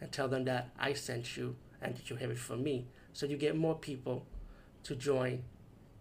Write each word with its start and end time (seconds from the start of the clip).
and 0.00 0.10
tell 0.12 0.28
them 0.28 0.44
that 0.44 0.70
I 0.78 0.92
sent 0.92 1.36
you 1.36 1.56
and 1.80 1.96
that 1.96 2.10
you 2.10 2.16
have 2.16 2.30
it 2.30 2.38
from 2.38 2.62
me. 2.62 2.86
So 3.12 3.26
you 3.26 3.36
get 3.36 3.56
more 3.56 3.74
people 3.74 4.26
to 4.84 4.94
join 4.94 5.44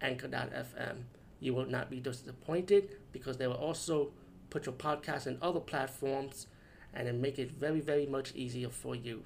Anchor.fm. 0.02 1.04
You 1.40 1.54
will 1.54 1.66
not 1.66 1.90
be 1.90 2.00
disappointed 2.00 2.90
because 3.12 3.38
they 3.38 3.48
will 3.48 3.56
also 3.56 4.12
put 4.50 4.66
your 4.66 4.76
podcast 4.76 5.28
in 5.28 5.38
other 5.42 5.60
platforms 5.60 6.48
and 6.94 7.08
then 7.08 7.22
make 7.22 7.40
it 7.40 7.52
very, 7.52 7.80
very 7.80 8.06
much 8.06 8.34
easier 8.36 8.70
for 8.70 8.96
you. 8.96 9.24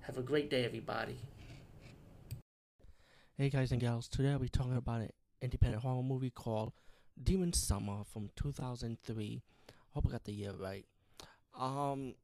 Have 0.00 0.16
a 0.16 0.22
great 0.22 0.48
day, 0.48 0.64
everybody. 0.64 1.18
Hey, 3.36 3.50
guys 3.50 3.70
and 3.70 3.80
gals. 3.80 4.08
Today 4.08 4.30
I'll 4.30 4.38
be 4.38 4.48
talking 4.48 4.76
about 4.76 5.02
an 5.02 5.10
independent 5.40 5.82
horror 5.82 6.02
movie 6.02 6.30
called 6.30 6.72
Demon 7.22 7.52
Summer 7.52 8.02
from 8.12 8.30
2003. 8.36 9.42
Hope 9.90 10.06
I 10.08 10.10
got 10.10 10.24
the 10.24 10.32
year 10.32 10.52
right. 10.58 10.86
Um, 11.58 12.14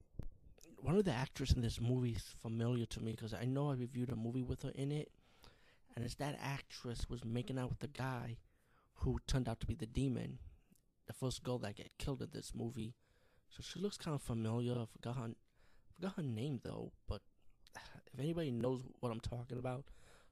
one 0.84 0.96
of 0.96 1.06
the 1.06 1.12
actors 1.12 1.52
in 1.52 1.62
this 1.62 1.80
movie 1.80 2.10
is 2.10 2.34
familiar 2.42 2.84
to 2.84 3.00
me 3.00 3.12
because 3.12 3.32
I 3.32 3.46
know 3.46 3.70
I 3.70 3.74
reviewed 3.74 4.10
a 4.10 4.16
movie 4.16 4.42
with 4.42 4.64
her 4.64 4.72
in 4.74 4.92
it, 4.92 5.10
and 5.96 6.04
it's 6.04 6.16
that 6.16 6.38
actress 6.42 7.08
was 7.08 7.24
making 7.24 7.58
out 7.58 7.70
with 7.70 7.78
the 7.78 7.88
guy 7.88 8.36
who 8.96 9.18
turned 9.26 9.48
out 9.48 9.60
to 9.60 9.66
be 9.66 9.74
the 9.74 9.86
demon, 9.86 10.38
the 11.06 11.14
first 11.14 11.42
girl 11.42 11.56
that 11.60 11.76
get 11.76 11.96
killed 11.96 12.20
in 12.20 12.28
this 12.34 12.52
movie. 12.54 12.92
So 13.48 13.62
she 13.62 13.80
looks 13.80 13.96
kind 13.96 14.14
of 14.14 14.20
familiar. 14.20 14.72
I 14.72 14.84
forgot 14.84 15.16
her, 15.16 15.30
forgot 15.96 16.16
her 16.16 16.22
name 16.22 16.60
though. 16.62 16.92
But 17.08 17.22
if 18.12 18.20
anybody 18.20 18.50
knows 18.50 18.82
what 19.00 19.10
I'm 19.10 19.20
talking 19.20 19.58
about, 19.58 19.86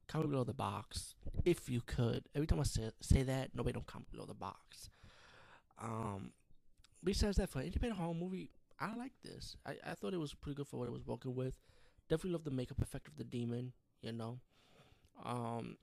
comment 0.06 0.32
below 0.32 0.44
the 0.44 0.52
box 0.52 1.14
if 1.46 1.70
you 1.70 1.80
could. 1.80 2.24
Every 2.34 2.46
time 2.46 2.60
I 2.60 2.64
say 2.64 2.90
say 3.00 3.22
that, 3.22 3.54
nobody 3.54 3.72
don't 3.72 3.86
comment 3.86 4.12
below 4.12 4.26
the 4.26 4.34
box. 4.34 4.90
Um, 5.82 6.32
besides 7.02 7.38
that, 7.38 7.48
for 7.48 7.60
an 7.60 7.66
independent 7.66 7.98
horror 7.98 8.12
movie, 8.12 8.50
I 8.82 8.96
like 8.96 9.12
this. 9.22 9.56
I, 9.64 9.76
I 9.86 9.94
thought 9.94 10.12
it 10.12 10.18
was 10.18 10.34
pretty 10.34 10.56
good 10.56 10.66
for 10.66 10.78
what 10.78 10.88
it 10.88 10.92
was 10.92 11.06
working 11.06 11.36
with. 11.36 11.56
Definitely 12.08 12.32
love 12.32 12.44
the 12.44 12.50
makeup 12.50 12.82
effect 12.82 13.06
of 13.06 13.16
the 13.16 13.24
demon. 13.24 13.72
You 14.00 14.12
know, 14.12 14.40
um, 15.24 15.76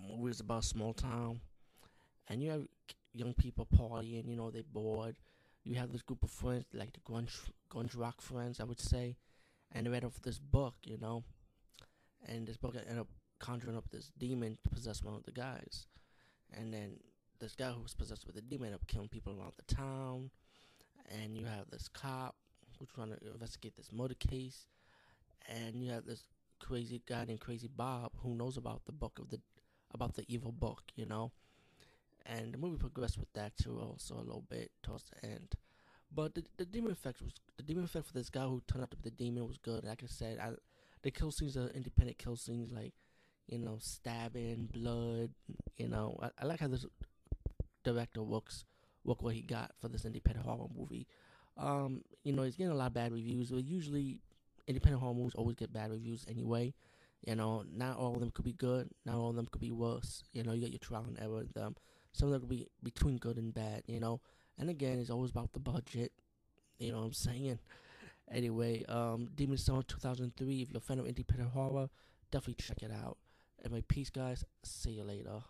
movie 0.00 0.32
is 0.32 0.40
about 0.40 0.64
small 0.64 0.92
town, 0.92 1.40
and 2.28 2.42
you 2.42 2.50
have 2.50 2.66
young 3.14 3.32
people 3.32 3.66
partying. 3.66 4.28
You 4.28 4.36
know, 4.36 4.50
they 4.50 4.62
bored. 4.62 5.16
You 5.62 5.76
have 5.76 5.92
this 5.92 6.02
group 6.02 6.24
of 6.24 6.30
friends, 6.30 6.64
like 6.74 6.92
the 6.92 7.00
grunge 7.00 7.48
grunge 7.70 7.96
rock 7.96 8.20
friends, 8.20 8.58
I 8.58 8.64
would 8.64 8.80
say, 8.80 9.16
and 9.70 9.86
they 9.86 9.90
read 9.90 10.04
off 10.04 10.20
this 10.22 10.40
book. 10.40 10.74
You 10.82 10.98
know, 10.98 11.22
and 12.26 12.46
this 12.48 12.56
book 12.56 12.74
ended 12.76 12.98
up 12.98 13.08
conjuring 13.38 13.76
up 13.76 13.88
this 13.90 14.10
demon 14.18 14.58
to 14.64 14.70
possess 14.70 15.04
one 15.04 15.14
of 15.14 15.22
the 15.22 15.32
guys, 15.32 15.86
and 16.52 16.74
then 16.74 16.96
this 17.38 17.54
guy 17.54 17.70
who 17.70 17.82
was 17.82 17.94
possessed 17.94 18.26
with 18.26 18.36
a 18.36 18.40
demon 18.40 18.66
ended 18.66 18.80
up 18.80 18.88
killing 18.88 19.08
people 19.08 19.32
around 19.38 19.52
the 19.56 19.74
town 19.74 20.30
and 21.10 21.36
you 21.36 21.46
have 21.46 21.70
this 21.70 21.88
cop 21.88 22.34
who's 22.78 22.88
trying 22.94 23.10
to 23.10 23.32
investigate 23.32 23.76
this 23.76 23.92
murder 23.92 24.14
case, 24.14 24.66
and 25.48 25.82
you 25.82 25.90
have 25.90 26.06
this 26.06 26.24
crazy 26.58 27.02
guy 27.06 27.24
named 27.24 27.40
Crazy 27.40 27.68
Bob 27.74 28.12
who 28.22 28.34
knows 28.34 28.56
about 28.56 28.84
the 28.86 28.92
book 28.92 29.18
of 29.18 29.30
the 29.30 29.40
about 29.92 30.14
the 30.14 30.24
evil 30.28 30.52
book, 30.52 30.82
you 30.94 31.06
know. 31.06 31.32
And 32.24 32.52
the 32.52 32.58
movie 32.58 32.76
progressed 32.76 33.18
with 33.18 33.32
that 33.34 33.56
too, 33.56 33.78
also 33.78 34.16
a 34.16 34.26
little 34.26 34.44
bit 34.48 34.72
towards 34.82 35.04
the 35.04 35.28
end. 35.28 35.54
But 36.12 36.34
the, 36.34 36.44
the 36.56 36.64
demon 36.64 36.92
effect 36.92 37.22
was 37.22 37.32
the 37.56 37.62
demon 37.62 37.84
effect 37.84 38.06
for 38.06 38.12
this 38.12 38.30
guy 38.30 38.44
who 38.44 38.62
turned 38.66 38.82
out 38.82 38.90
to 38.90 38.96
be 38.96 39.10
the 39.10 39.16
demon 39.16 39.46
was 39.46 39.58
good. 39.58 39.84
Like 39.84 40.02
I 40.02 40.06
said, 40.06 40.38
I, 40.38 40.50
the 41.02 41.10
kill 41.10 41.30
scenes 41.30 41.56
are 41.56 41.68
independent 41.68 42.18
kill 42.18 42.36
scenes, 42.36 42.72
like 42.72 42.94
you 43.46 43.58
know, 43.58 43.76
stabbing, 43.80 44.68
blood. 44.72 45.30
You 45.76 45.88
know, 45.88 46.18
I, 46.20 46.30
I 46.40 46.46
like 46.46 46.60
how 46.60 46.68
this 46.68 46.86
director 47.84 48.22
works 48.22 48.64
look 49.06 49.22
what 49.22 49.34
he 49.34 49.42
got 49.42 49.72
for 49.80 49.88
this 49.88 50.04
independent 50.04 50.46
horror 50.46 50.68
movie. 50.76 51.06
Um, 51.56 52.02
you 52.24 52.32
know, 52.32 52.42
he's 52.42 52.56
getting 52.56 52.72
a 52.72 52.76
lot 52.76 52.88
of 52.88 52.94
bad 52.94 53.12
reviews. 53.12 53.50
But 53.50 53.64
usually, 53.64 54.20
independent 54.66 55.02
horror 55.02 55.14
movies 55.14 55.34
always 55.34 55.56
get 55.56 55.72
bad 55.72 55.90
reviews 55.90 56.24
anyway. 56.28 56.74
You 57.26 57.34
know, 57.34 57.64
not 57.74 57.96
all 57.96 58.14
of 58.14 58.20
them 58.20 58.30
could 58.30 58.44
be 58.44 58.52
good. 58.52 58.90
Not 59.04 59.16
all 59.16 59.30
of 59.30 59.36
them 59.36 59.48
could 59.50 59.60
be 59.60 59.70
worse. 59.70 60.22
You 60.32 60.42
know, 60.42 60.52
you 60.52 60.60
get 60.60 60.70
your 60.70 60.78
trial 60.78 61.04
and 61.06 61.18
error 61.20 61.40
in 61.40 61.50
them. 61.54 61.76
Some 62.12 62.28
of 62.28 62.32
them 62.32 62.42
could 62.42 62.50
be 62.50 62.66
between 62.82 63.16
good 63.16 63.38
and 63.38 63.54
bad. 63.54 63.82
You 63.86 64.00
know, 64.00 64.20
and 64.58 64.68
again, 64.68 64.98
it's 64.98 65.10
always 65.10 65.30
about 65.30 65.52
the 65.52 65.60
budget. 65.60 66.12
You 66.78 66.92
know 66.92 66.98
what 66.98 67.06
I'm 67.06 67.12
saying? 67.12 67.58
Anyway, 68.28 68.84
um, 68.88 69.28
Demon 69.36 69.56
Summer 69.56 69.84
2003. 69.84 70.60
If 70.60 70.70
you're 70.70 70.78
a 70.78 70.80
fan 70.80 70.98
of 70.98 71.06
independent 71.06 71.50
horror, 71.50 71.88
definitely 72.32 72.54
check 72.54 72.82
it 72.82 72.90
out. 72.90 73.18
Anyway, 73.64 73.84
peace, 73.86 74.10
guys. 74.10 74.44
See 74.64 74.90
you 74.90 75.04
later. 75.04 75.42